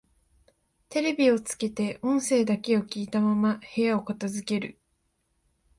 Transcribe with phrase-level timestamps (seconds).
[0.89, 4.79] テレビをつけて音声だけを聞いたまま部屋を片づける